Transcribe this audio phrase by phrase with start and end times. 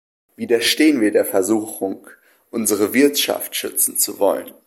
[0.35, 2.07] Widerstehen wir der Versuchung,
[2.49, 4.51] unsere Wirtschaft schützen zu wollen!